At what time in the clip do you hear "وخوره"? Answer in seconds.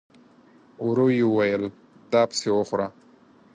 2.53-2.87